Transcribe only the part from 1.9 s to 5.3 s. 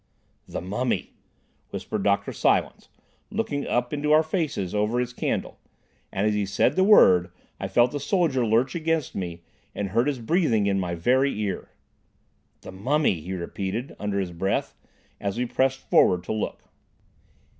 Dr. Silence, looking up into our faces over his